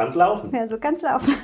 [0.00, 0.54] kann's laufen.
[0.54, 1.34] Ja, so kann's laufen.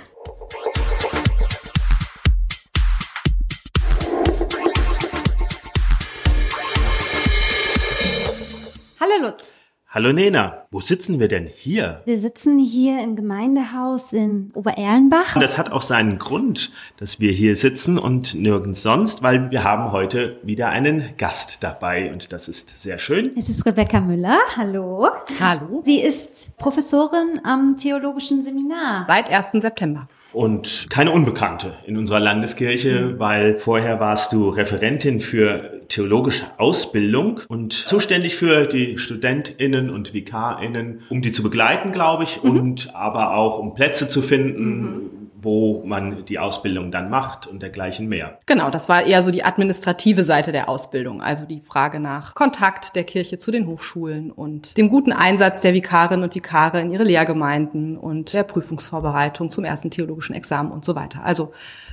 [8.99, 9.56] Hallo Lutz.
[9.97, 12.03] Hallo Nena, wo sitzen wir denn hier?
[12.05, 15.37] Wir sitzen hier im Gemeindehaus in Obererlenbach.
[15.37, 19.65] Und das hat auch seinen Grund, dass wir hier sitzen und nirgends sonst, weil wir
[19.65, 23.31] haben heute wieder einen Gast dabei und das ist sehr schön.
[23.39, 24.37] Es ist Rebecca Müller.
[24.55, 25.09] Hallo.
[25.41, 25.81] Hallo.
[25.87, 29.07] Sie ist Professorin am Theologischen Seminar.
[29.09, 29.63] Seit 1.
[29.63, 30.09] September.
[30.35, 37.73] Und keine Unbekannte in unserer Landeskirche, weil vorher warst du Referentin für theologische Ausbildung und
[37.73, 42.51] zuständig für die StudentInnen und VikarInnen, um die zu begleiten, glaube ich, mhm.
[42.51, 47.63] und aber auch um Plätze zu finden, mhm wo man die Ausbildung dann macht und
[47.63, 48.39] dergleichen mehr.
[48.47, 52.97] Genau, das war eher so die administrative Seite der Ausbildung, also die Frage nach Kontakt
[52.97, 57.05] der Kirche zu den Hochschulen und dem guten Einsatz der Vikarinnen und Vikare in ihre
[57.05, 61.25] Lehrgemeinden und der Prüfungsvorbereitung zum ersten theologischen Examen und so weiter.
[61.25, 61.53] Also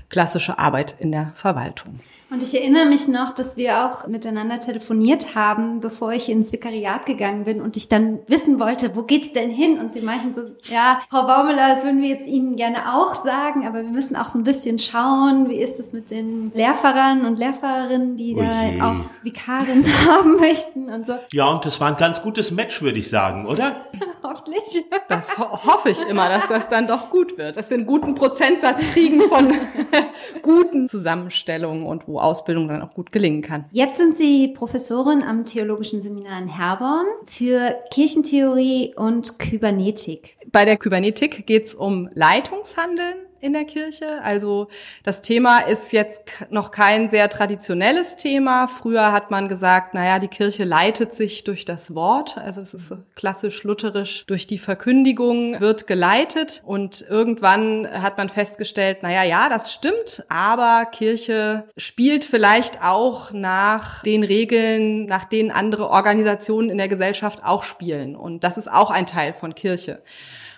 [0.10, 2.00] klassische Arbeit in der Verwaltung.
[2.34, 7.06] Und ich erinnere mich noch, dass wir auch miteinander telefoniert haben, bevor ich ins Vikariat
[7.06, 9.78] gegangen bin und ich dann wissen wollte, wo geht's denn hin?
[9.78, 13.68] Und sie meinten so, ja, Frau Baumüller, das würden wir jetzt Ihnen gerne auch sagen,
[13.68, 17.38] aber wir müssen auch so ein bisschen schauen, wie ist es mit den Lehrfahrern und
[17.38, 18.78] Lehrfahrerinnen, die Oje.
[18.80, 21.14] da auch Vikarin haben möchten und so.
[21.34, 23.76] Ja, und das war ein ganz gutes Match, würde ich sagen, oder?
[24.24, 24.84] Hoffentlich.
[25.08, 28.16] Das ho hoffe ich immer, dass das dann doch gut wird, dass wir einen guten
[28.16, 29.54] Prozentsatz kriegen von
[30.42, 33.66] guten Zusammenstellungen und wo Ausbildung dann auch gut gelingen kann.
[33.72, 40.38] Jetzt sind Sie Professorin am Theologischen Seminar in Herborn für Kirchentheorie und Kybernetik.
[40.52, 44.22] Bei der Kybernetik geht es um Leitungshandeln in der Kirche.
[44.24, 44.70] Also
[45.04, 48.68] das Thema ist jetzt noch kein sehr traditionelles Thema.
[48.68, 52.38] Früher hat man gesagt, naja, die Kirche leitet sich durch das Wort.
[52.38, 56.62] Also es ist klassisch lutherisch durch die Verkündigung wird geleitet.
[56.66, 64.04] Und irgendwann hat man festgestellt, naja, ja, das stimmt, aber Kirche spielt vielleicht auch nach
[64.04, 68.16] den Regeln, nach denen andere Organisationen in der Gesellschaft auch spielen.
[68.16, 70.02] Und das ist auch ein Teil von Kirche.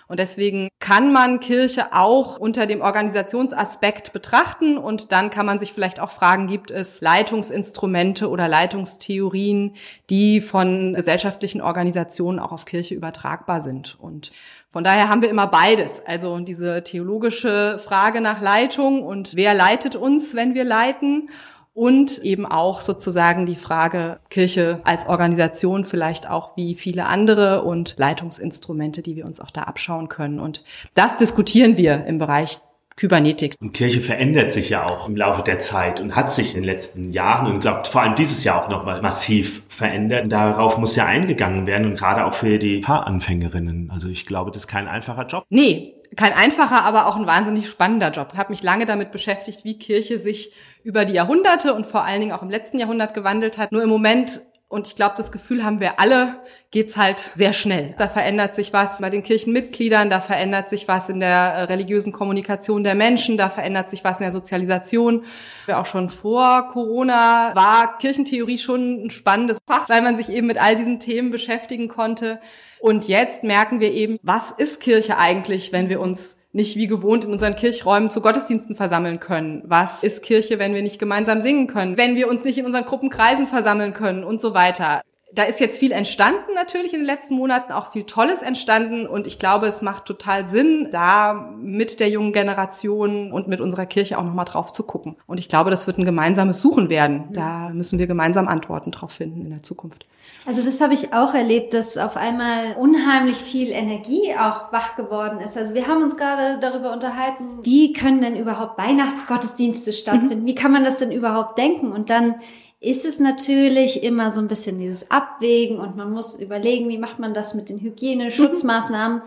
[0.08, 5.72] Und deswegen kann man Kirche auch unter dem Organisationsaspekt betrachten und dann kann man sich
[5.72, 9.74] vielleicht auch fragen, gibt es Leitungsinstrumente oder Leitungstheorien,
[10.08, 13.96] die von gesellschaftlichen Organisationen auch auf Kirche übertragbar sind.
[13.98, 14.30] Und
[14.70, 16.00] von daher haben wir immer beides.
[16.06, 21.30] Also diese theologische Frage nach Leitung und wer leitet uns, wenn wir leiten
[21.76, 27.96] und eben auch sozusagen die Frage Kirche als Organisation vielleicht auch wie viele andere und
[27.98, 30.40] Leitungsinstrumente, die wir uns auch da abschauen können.
[30.40, 32.60] Und das diskutieren wir im Bereich
[32.96, 33.56] Kybernetik.
[33.60, 36.64] Und Kirche verändert sich ja auch im Laufe der Zeit und hat sich in den
[36.64, 40.24] letzten Jahren und glaubt vor allem dieses Jahr auch nochmal massiv verändert.
[40.24, 43.90] Und darauf muss ja eingegangen werden und gerade auch für die Fahranfängerinnen.
[43.92, 45.44] Also ich glaube, das ist kein einfacher Job.
[45.50, 48.28] Nee, kein einfacher, aber auch ein wahnsinnig spannender Job.
[48.32, 50.52] Ich habe mich lange damit beschäftigt, wie Kirche sich
[50.82, 53.72] über die Jahrhunderte und vor allen Dingen auch im letzten Jahrhundert gewandelt hat.
[53.72, 56.40] Nur im Moment und ich glaube, das Gefühl haben wir alle,
[56.72, 57.94] geht's halt sehr schnell.
[57.98, 62.12] Da verändert sich was bei den Kirchenmitgliedern, da verändert sich was in der äh, religiösen
[62.12, 65.24] Kommunikation der Menschen, da verändert sich was in der Sozialisation.
[65.72, 70.60] Auch schon vor Corona war Kirchentheorie schon ein spannendes Fach, weil man sich eben mit
[70.60, 72.40] all diesen Themen beschäftigen konnte.
[72.80, 77.24] Und jetzt merken wir eben, was ist Kirche eigentlich, wenn wir uns nicht wie gewohnt
[77.24, 79.62] in unseren Kirchräumen zu Gottesdiensten versammeln können?
[79.66, 81.98] Was ist Kirche, wenn wir nicht gemeinsam singen können?
[81.98, 85.02] Wenn wir uns nicht in unseren Gruppenkreisen versammeln können und so weiter?
[85.34, 89.26] Da ist jetzt viel entstanden natürlich in den letzten Monaten, auch viel Tolles entstanden und
[89.26, 94.16] ich glaube, es macht total Sinn, da mit der jungen Generation und mit unserer Kirche
[94.18, 95.16] auch nochmal drauf zu gucken.
[95.26, 97.24] Und ich glaube, das wird ein gemeinsames Suchen werden.
[97.32, 100.06] Da müssen wir gemeinsam Antworten drauf finden in der Zukunft.
[100.46, 105.40] Also das habe ich auch erlebt, dass auf einmal unheimlich viel Energie auch wach geworden
[105.40, 105.56] ist.
[105.56, 110.42] Also wir haben uns gerade darüber unterhalten, wie können denn überhaupt Weihnachtsgottesdienste stattfinden?
[110.42, 110.46] Mhm.
[110.46, 111.90] Wie kann man das denn überhaupt denken?
[111.90, 112.36] Und dann
[112.78, 117.18] ist es natürlich immer so ein bisschen dieses Abwägen und man muss überlegen, wie macht
[117.18, 119.18] man das mit den Hygieneschutzmaßnahmen.
[119.18, 119.24] Mhm.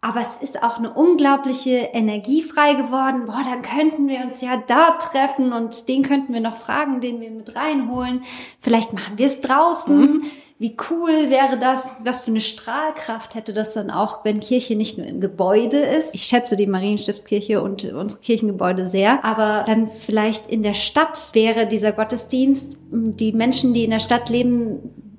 [0.00, 3.24] Aber es ist auch eine unglaubliche Energie frei geworden.
[3.26, 7.20] Boah, dann könnten wir uns ja da treffen und den könnten wir noch fragen, den
[7.20, 8.22] wir mit reinholen.
[8.60, 10.00] Vielleicht machen wir es draußen.
[10.00, 10.22] Mhm
[10.58, 14.98] wie cool wäre das, was für eine Strahlkraft hätte das dann auch, wenn Kirche nicht
[14.98, 16.14] nur im Gebäude ist.
[16.14, 21.66] Ich schätze die Marienstiftskirche und unsere Kirchengebäude sehr, aber dann vielleicht in der Stadt wäre
[21.66, 24.78] dieser Gottesdienst, die Menschen, die in der Stadt leben,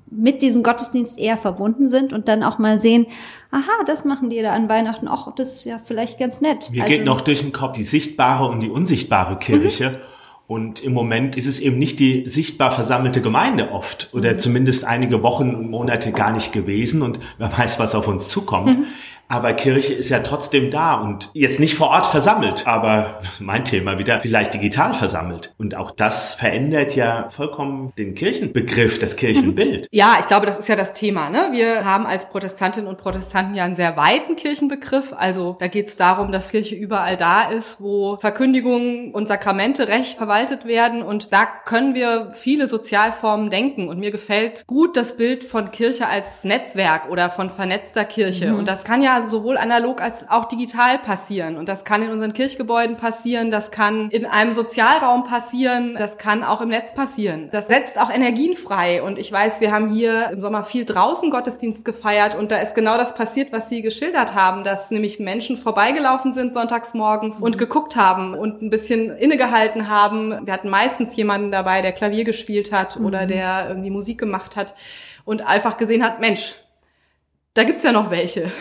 [0.10, 3.06] mit diesem Gottesdienst eher verbunden sind und dann auch mal sehen,
[3.52, 6.70] aha, das machen die da an Weihnachten, ach, das ist ja vielleicht ganz nett.
[6.72, 9.90] Mir also, geht noch durch den Kopf die sichtbare und die unsichtbare Kirche.
[9.90, 10.15] Mhm.
[10.48, 14.40] Und im Moment ist es eben nicht die sichtbar versammelte Gemeinde oft oder mhm.
[14.40, 18.80] zumindest einige Wochen und Monate gar nicht gewesen und wer weiß, was auf uns zukommt.
[18.80, 18.86] Mhm.
[19.28, 23.98] Aber Kirche ist ja trotzdem da und jetzt nicht vor Ort versammelt, aber mein Thema
[23.98, 25.54] wieder vielleicht digital versammelt.
[25.58, 29.88] Und auch das verändert ja vollkommen den Kirchenbegriff, das Kirchenbild.
[29.96, 31.30] Ja, ich glaube, das ist ja das Thema.
[31.30, 31.50] Ne?
[31.52, 35.14] Wir haben als Protestantinnen und Protestanten ja einen sehr weiten Kirchenbegriff.
[35.16, 40.18] Also da geht es darum, dass Kirche überall da ist, wo Verkündigungen und Sakramente recht
[40.18, 41.02] verwaltet werden.
[41.02, 43.88] Und da können wir viele Sozialformen denken.
[43.88, 48.52] Und mir gefällt gut das Bild von Kirche als Netzwerk oder von vernetzter Kirche.
[48.52, 48.60] Mhm.
[48.60, 51.58] Und das kann ja sowohl analog als auch digital passieren.
[51.58, 56.44] Und das kann in unseren Kirchgebäuden passieren, das kann in einem Sozialraum passieren, das kann
[56.44, 57.50] auch im Netz passieren.
[57.52, 59.02] Das setzt auch Energien frei.
[59.02, 62.76] Und ich weiß, wir haben hier im Sommer viel draußen Gottesdienst gefeiert und da ist
[62.76, 67.56] genau das passiert, was Sie geschildert haben, dass nämlich Menschen vorbeigelaufen sind sonntags morgens und
[67.56, 67.60] mhm.
[67.60, 70.46] geguckt haben und ein bisschen innegehalten haben.
[70.46, 73.28] Wir hatten meistens jemanden dabei, der Klavier gespielt hat oder mhm.
[73.28, 74.74] der irgendwie Musik gemacht hat
[75.26, 76.56] und einfach gesehen hat, Mensch,
[77.56, 78.52] da gibt's ja noch welche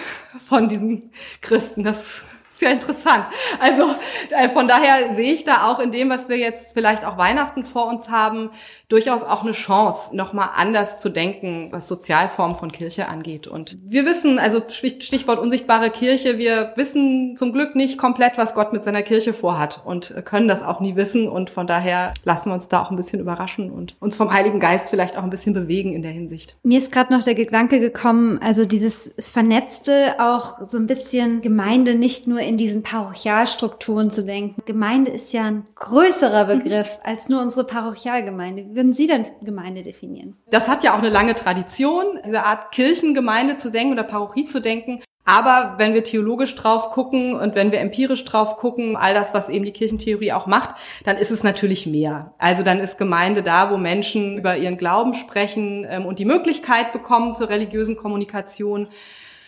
[0.47, 1.11] von diesen
[1.43, 1.85] Christen.
[1.85, 2.23] Das
[2.65, 3.27] ja interessant.
[3.61, 3.95] Also
[4.31, 7.65] äh, von daher sehe ich da auch in dem, was wir jetzt vielleicht auch Weihnachten
[7.65, 8.51] vor uns haben,
[8.89, 13.47] durchaus auch eine Chance, nochmal anders zu denken, was Sozialformen von Kirche angeht.
[13.47, 18.73] Und wir wissen, also Stichwort unsichtbare Kirche, wir wissen zum Glück nicht komplett, was Gott
[18.73, 21.29] mit seiner Kirche vorhat und können das auch nie wissen.
[21.29, 24.61] Und von daher lassen wir uns da auch ein bisschen überraschen und uns vom Heiligen
[24.61, 26.57] Geist vielleicht auch ein bisschen bewegen in der Hinsicht.
[26.63, 31.95] Mir ist gerade noch der Gedanke gekommen, also dieses Vernetzte auch so ein bisschen Gemeinde
[31.95, 34.63] nicht nur in diesen Parochialstrukturen zu denken.
[34.67, 36.59] Gemeinde ist ja ein größerer mhm.
[36.59, 38.67] Begriff als nur unsere Parochialgemeinde.
[38.71, 40.37] Wie würden Sie denn Gemeinde definieren?
[40.51, 44.61] Das hat ja auch eine lange Tradition, diese Art Kirchengemeinde zu denken oder Parochie zu
[44.61, 45.01] denken.
[45.25, 49.49] Aber wenn wir theologisch drauf gucken und wenn wir empirisch drauf gucken, all das, was
[49.49, 50.75] eben die Kirchentheorie auch macht,
[51.05, 52.35] dann ist es natürlich mehr.
[52.39, 56.93] Also dann ist Gemeinde da, wo Menschen über ihren Glauben sprechen ähm, und die Möglichkeit
[56.93, 58.89] bekommen zur religiösen Kommunikation.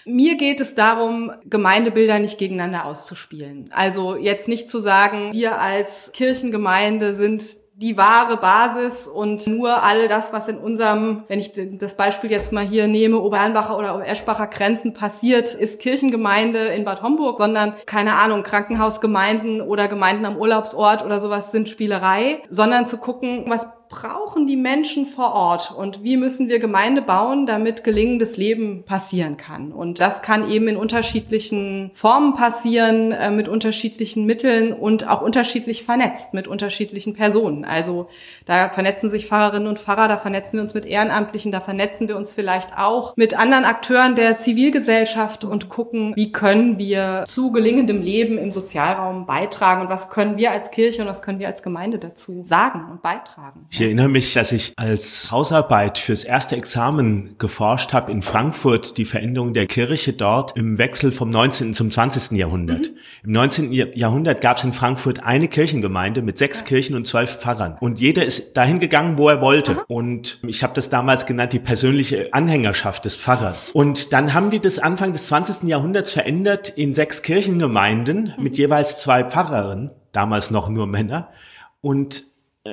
[0.08, 3.68] Mir geht es darum, Gemeindebilder nicht gegeneinander auszuspielen.
[3.72, 7.42] Also jetzt nicht zu sagen, wir als Kirchengemeinde sind
[7.74, 12.50] die wahre Basis und nur all das, was in unserem, wenn ich das Beispiel jetzt
[12.50, 18.14] mal hier nehme, Oberernbacher oder Obereschbacher Grenzen passiert, ist Kirchengemeinde in Bad Homburg, sondern keine
[18.14, 24.46] Ahnung, Krankenhausgemeinden oder Gemeinden am Urlaubsort oder sowas sind Spielerei, sondern zu gucken, was brauchen
[24.46, 29.72] die Menschen vor Ort und wie müssen wir Gemeinde bauen, damit gelingendes Leben passieren kann.
[29.72, 35.84] Und das kann eben in unterschiedlichen Formen passieren, äh, mit unterschiedlichen Mitteln und auch unterschiedlich
[35.84, 37.64] vernetzt mit unterschiedlichen Personen.
[37.64, 38.08] Also
[38.44, 42.16] da vernetzen sich Pfarrerinnen und Pfarrer, da vernetzen wir uns mit Ehrenamtlichen, da vernetzen wir
[42.16, 48.02] uns vielleicht auch mit anderen Akteuren der Zivilgesellschaft und gucken, wie können wir zu gelingendem
[48.02, 51.62] Leben im Sozialraum beitragen und was können wir als Kirche und was können wir als
[51.62, 53.66] Gemeinde dazu sagen und beitragen.
[53.76, 59.04] Ich erinnere mich, dass ich als Hausarbeit fürs erste Examen geforscht habe in Frankfurt, die
[59.04, 61.74] Veränderung der Kirche dort im Wechsel vom 19.
[61.74, 62.38] zum 20.
[62.38, 62.88] Jahrhundert.
[62.88, 62.96] Mhm.
[63.24, 63.72] Im 19.
[63.72, 66.64] Jahrhundert gab es in Frankfurt eine Kirchengemeinde mit sechs.
[66.64, 67.76] Kirchen und zwölf Pfarrern.
[67.78, 69.72] Und jeder ist dahin gegangen, wo er wollte.
[69.72, 69.84] Aha.
[69.88, 73.72] Und ich habe das damals genannt, die persönliche Anhängerschaft des Pfarrers.
[73.74, 75.68] Und dann haben die das Anfang des 20.
[75.68, 78.42] Jahrhunderts verändert in sechs Kirchengemeinden mhm.
[78.42, 81.28] mit jeweils zwei Pfarrerinnen, damals noch nur Männer.
[81.82, 82.24] Und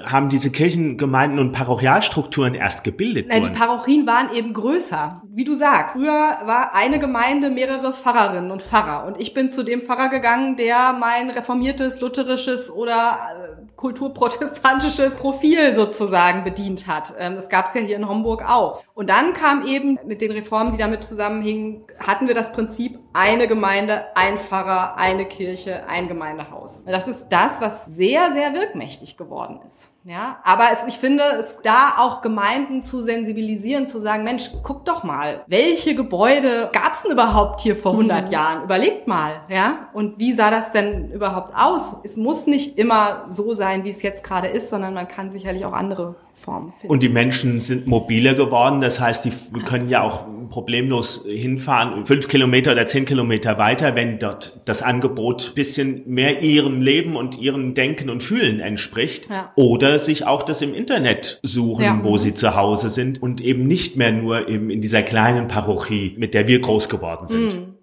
[0.06, 5.22] haben diese Kirchengemeinden und Parochialstrukturen erst gebildet Nein, Die Parochien waren eben größer.
[5.30, 9.06] Wie du sagst, früher war eine Gemeinde mehrere Pfarrerinnen und Pfarrer.
[9.06, 15.76] Und ich bin zu dem Pfarrer gegangen, der mein reformiertes, lutherisches oder äh, kulturprotestantisches Profil
[15.76, 17.14] sozusagen bedient hat.
[17.20, 18.84] Ähm, das gab es ja hier in Homburg auch.
[18.94, 23.48] Und dann kam eben mit den Reformen, die damit zusammenhingen, hatten wir das Prinzip eine
[23.48, 26.84] Gemeinde, ein Pfarrer, eine Kirche, ein Gemeindehaus.
[26.86, 29.92] Das ist das, was sehr, sehr wirkmächtig geworden ist.
[30.06, 34.84] Ja, aber es, ich finde, es da auch Gemeinden zu sensibilisieren, zu sagen, Mensch, guck
[34.84, 38.32] doch mal, welche Gebäude gab es denn überhaupt hier vor 100 mhm.
[38.34, 38.64] Jahren?
[38.64, 39.88] Überlegt mal, ja?
[39.94, 41.96] Und wie sah das denn überhaupt aus?
[42.04, 45.64] Es muss nicht immer so sein, wie es jetzt gerade ist, sondern man kann sicherlich
[45.64, 46.92] auch andere Form finden.
[46.92, 48.82] Und die Menschen sind mobiler geworden.
[48.82, 49.32] Das heißt, die
[49.64, 55.56] können ja auch problemlos hinfahren, fünf Kilometer oder zehn Kilometer weiter, wenn dort das Angebot
[55.56, 59.30] bisschen mehr ihrem Leben und ihrem Denken und Fühlen entspricht.
[59.30, 59.52] Ja.
[59.56, 62.00] Oder sich auch das im Internet suchen, ja.
[62.04, 66.16] wo sie zu Hause sind und eben nicht mehr nur eben in dieser kleinen Parochie,
[66.18, 67.54] mit der wir groß geworden sind.
[67.54, 67.74] Mhm.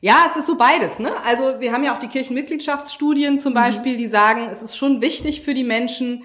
[0.00, 0.98] Ja, es ist so beides.
[0.98, 1.10] Ne?
[1.24, 3.56] Also wir haben ja auch die Kirchenmitgliedschaftsstudien zum mhm.
[3.56, 6.24] Beispiel, die sagen, es ist schon wichtig für die Menschen,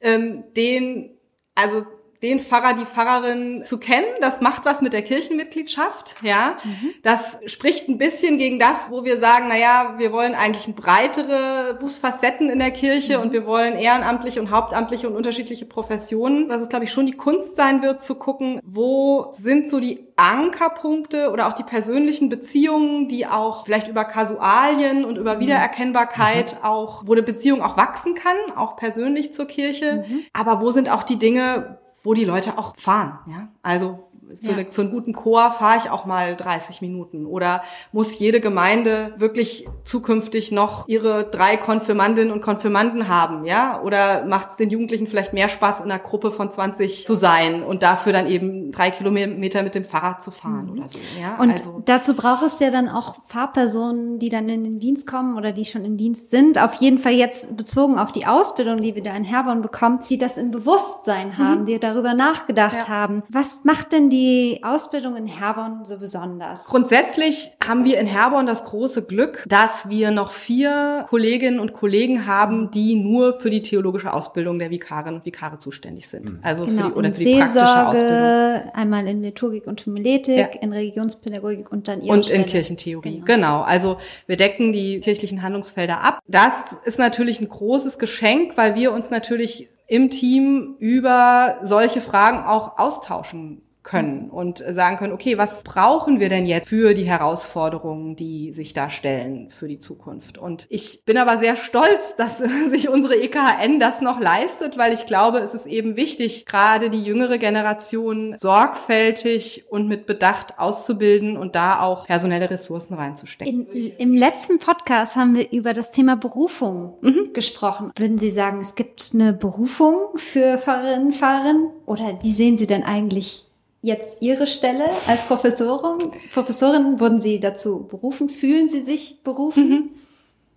[0.00, 1.10] ähm, den,
[1.54, 1.84] also
[2.22, 4.06] den Pfarrer, die Pfarrerin zu kennen.
[4.20, 6.56] Das macht was mit der Kirchenmitgliedschaft, ja.
[6.62, 6.90] Mhm.
[7.02, 11.74] Das spricht ein bisschen gegen das, wo wir sagen, na ja, wir wollen eigentlich breitere
[11.74, 13.24] Berufsfacetten in der Kirche mhm.
[13.24, 16.48] und wir wollen ehrenamtliche und hauptamtliche und unterschiedliche Professionen.
[16.48, 20.06] Dass es, glaube ich, schon die Kunst sein wird, zu gucken, wo sind so die
[20.16, 25.40] Ankerpunkte oder auch die persönlichen Beziehungen, die auch vielleicht über Kasualien und über mhm.
[25.40, 26.64] Wiedererkennbarkeit mhm.
[26.64, 30.04] auch, wo eine Beziehung auch wachsen kann, auch persönlich zur Kirche.
[30.08, 30.20] Mhm.
[30.32, 33.48] Aber wo sind auch die Dinge, wo die Leute auch fahren, ja?
[33.62, 34.10] Also
[34.40, 34.52] für, ja.
[34.52, 37.26] eine, für einen guten Chor fahre ich auch mal 30 Minuten.
[37.26, 37.62] Oder
[37.92, 43.80] muss jede Gemeinde wirklich zukünftig noch ihre drei Konfirmandinnen und Konfirmanden haben, ja?
[43.82, 47.62] Oder macht es den Jugendlichen vielleicht mehr Spaß, in einer Gruppe von 20 zu sein
[47.62, 50.72] und dafür dann eben drei Kilometer mit dem Fahrrad zu fahren mhm.
[50.72, 51.36] oder so, ja?
[51.38, 55.36] Und also, dazu braucht es ja dann auch Fahrpersonen, die dann in den Dienst kommen
[55.36, 56.58] oder die schon im Dienst sind.
[56.58, 60.18] Auf jeden Fall jetzt bezogen auf die Ausbildung, die wir da in Herborn bekommen, die
[60.18, 61.66] das im Bewusstsein haben, mhm.
[61.66, 62.88] die darüber nachgedacht ja.
[62.88, 63.22] haben.
[63.28, 66.66] Was macht denn die Ausbildung in Herborn so besonders?
[66.66, 72.26] Grundsätzlich haben wir in Herborn das große Glück, dass wir noch vier Kolleginnen und Kollegen
[72.26, 76.30] haben, die nur für die theologische Ausbildung der Vikarinnen und Vikare zuständig sind.
[76.30, 76.38] Mhm.
[76.42, 78.72] Also genau, für die, oder für die praktische Ausbildung.
[78.74, 80.60] Einmal in Liturgik und Homiletik, ja.
[80.60, 82.42] in Religionspädagogik und dann ihre Und Stelle.
[82.42, 83.22] in Kirchentheorie.
[83.24, 83.24] Genau.
[83.24, 83.62] genau.
[83.62, 86.20] Also wir decken die kirchlichen Handlungsfelder ab.
[86.28, 86.52] Das
[86.84, 92.78] ist natürlich ein großes Geschenk, weil wir uns natürlich im Team über solche Fragen auch
[92.78, 98.52] austauschen können und sagen können, okay, was brauchen wir denn jetzt für die Herausforderungen, die
[98.52, 100.38] sich da stellen für die Zukunft?
[100.38, 102.38] Und ich bin aber sehr stolz, dass
[102.70, 107.02] sich unsere EKHN das noch leistet, weil ich glaube, es ist eben wichtig, gerade die
[107.02, 113.66] jüngere Generation sorgfältig und mit Bedacht auszubilden und da auch personelle Ressourcen reinzustecken.
[113.66, 117.32] In, Im letzten Podcast haben wir über das Thema Berufung mhm.
[117.32, 117.90] gesprochen.
[117.98, 121.42] Würden Sie sagen, es gibt eine Berufung für Fahrerinnen und Fahrer?
[121.86, 123.51] Oder wie sehen Sie denn eigentlich
[123.82, 126.12] jetzt Ihre Stelle als Professorin?
[126.32, 128.30] Professorin wurden Sie dazu berufen?
[128.30, 129.68] Fühlen Sie sich berufen?
[129.68, 129.90] Mhm.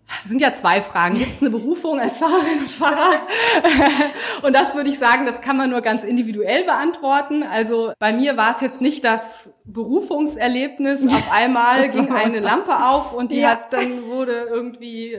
[0.07, 1.17] Das sind ja zwei Fragen.
[1.17, 3.21] Gibt es eine Berufung als Fahrerin und Fahrer?
[4.43, 7.41] und das würde ich sagen, das kann man nur ganz individuell beantworten.
[7.41, 11.01] Also bei mir war es jetzt nicht das Berufungserlebnis.
[11.07, 13.51] Auf einmal ging eine Lampe auf und die ja.
[13.51, 15.17] hat dann wurde irgendwie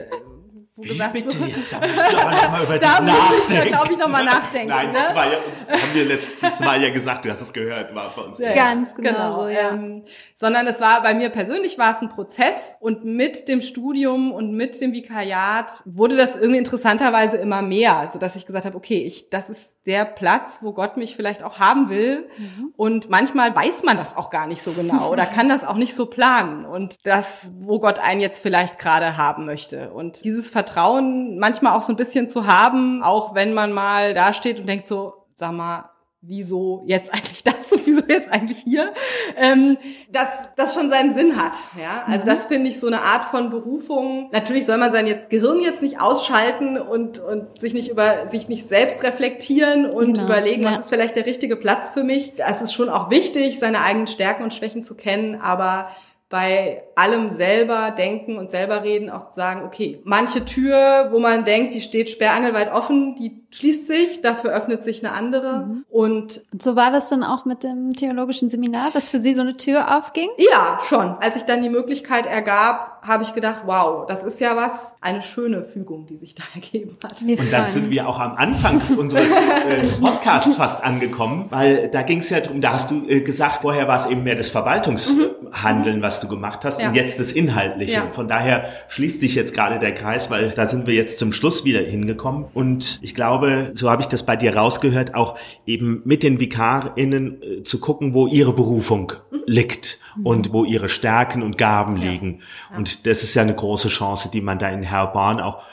[0.77, 3.55] wo Wie gesagt bitte so, jetzt, da musst du aber nochmal über da dich nachdenken.
[3.55, 4.69] Da glaube ich nochmal nachdenken.
[4.69, 4.93] Nein, ne?
[4.93, 8.13] das war ja, das haben wir letztes Mal ja gesagt, du hast es gehört, war
[8.15, 8.37] bei uns.
[8.37, 9.71] Ja, Ganz genau, genau so, ja.
[9.71, 10.03] Ähm,
[10.35, 14.53] sondern es war bei mir persönlich war es ein Prozess und mit dem Studium und
[14.53, 19.03] mit dem Vikariat wurde das irgendwie interessanterweise immer mehr, also dass ich gesagt habe, okay,
[19.03, 22.29] ich das ist der Platz, wo Gott mich vielleicht auch haben will.
[22.37, 22.73] Mhm.
[22.75, 25.95] Und manchmal weiß man das auch gar nicht so genau oder kann das auch nicht
[25.95, 26.65] so planen.
[26.65, 29.91] Und das, wo Gott einen jetzt vielleicht gerade haben möchte.
[29.91, 34.33] Und dieses Vertrauen manchmal auch so ein bisschen zu haben, auch wenn man mal da
[34.33, 35.89] steht und denkt so, sag mal,
[36.27, 38.93] wieso jetzt eigentlich das und wieso jetzt eigentlich hier,
[39.35, 39.77] ähm,
[40.11, 41.53] dass das schon seinen Sinn hat.
[41.81, 42.29] Ja, also mhm.
[42.29, 44.29] das finde ich so eine Art von Berufung.
[44.31, 48.67] Natürlich soll man sein Gehirn jetzt nicht ausschalten und und sich nicht über sich nicht
[48.67, 50.25] selbst reflektieren und genau.
[50.25, 50.71] überlegen, ja.
[50.71, 52.35] was ist vielleicht der richtige Platz für mich.
[52.35, 55.89] Das ist schon auch wichtig, seine eigenen Stärken und Schwächen zu kennen, aber
[56.29, 61.73] bei allem selber denken und selber reden auch sagen, okay, manche Tür, wo man denkt,
[61.73, 65.65] die steht sperrangelweit offen, die schließt sich, dafür öffnet sich eine andere.
[65.65, 65.85] Mhm.
[65.89, 69.41] Und, und so war das dann auch mit dem theologischen Seminar, dass für Sie so
[69.41, 70.29] eine Tür aufging?
[70.37, 71.15] Ja, schon.
[71.21, 75.23] Als sich dann die Möglichkeit ergab, habe ich gedacht, wow, das ist ja was, eine
[75.23, 77.25] schöne Fügung, die sich da ergeben hat.
[77.25, 82.01] Wir und dann sind wir auch am Anfang unseres äh, Podcasts fast angekommen, weil da
[82.01, 84.49] ging es ja darum, da hast du äh, gesagt, vorher war es eben mehr das
[84.49, 85.36] Verwaltungshandeln, mhm.
[85.51, 86.89] Was du gemacht hast, ja.
[86.89, 87.93] und jetzt das Inhaltliche.
[87.93, 88.11] Ja.
[88.11, 91.65] Von daher schließt sich jetzt gerade der Kreis, weil da sind wir jetzt zum Schluss
[91.65, 92.45] wieder hingekommen.
[92.53, 97.41] Und ich glaube, so habe ich das bei dir rausgehört, auch eben mit den VikarInnen
[97.41, 99.39] äh, zu gucken, wo ihre Berufung mhm.
[99.45, 100.25] liegt mhm.
[100.25, 102.11] und wo ihre Stärken und Gaben ja.
[102.11, 102.41] liegen.
[102.75, 105.63] Und das ist ja eine große Chance, die man da in Herr Bahn auch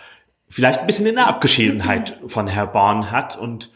[0.48, 3.70] vielleicht ein bisschen in der Abgeschiedenheit von Herr Bahn hat und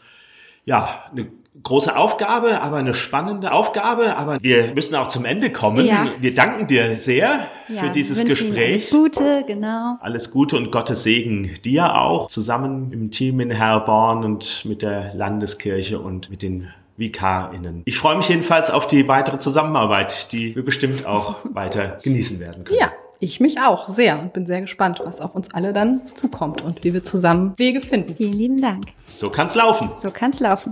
[0.65, 1.27] ja, eine
[1.63, 4.15] große Aufgabe, aber eine spannende Aufgabe.
[4.17, 5.85] Aber wir müssen auch zum Ende kommen.
[5.85, 6.07] Ja.
[6.19, 8.71] Wir danken dir sehr ja, für dieses Gespräch.
[8.71, 9.97] alles Gute, genau.
[10.01, 15.13] Alles Gute und Gottes Segen dir auch, zusammen im Team in Herborn und mit der
[15.13, 17.83] Landeskirche und mit den VikarInnen.
[17.85, 22.65] Ich freue mich jedenfalls auf die weitere Zusammenarbeit, die wir bestimmt auch weiter genießen werden
[22.65, 22.79] können.
[22.79, 22.91] Ja.
[23.21, 26.81] Ich mich auch sehr und bin sehr gespannt, was auf uns alle dann zukommt und
[26.85, 28.15] wie wir zusammen Wege finden.
[28.15, 28.85] Vielen lieben Dank.
[29.07, 29.89] So kann's laufen.
[29.97, 30.71] So kann's laufen.